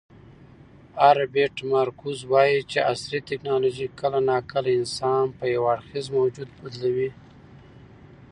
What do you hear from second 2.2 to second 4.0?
وایي چې عصري ټیکنالوژي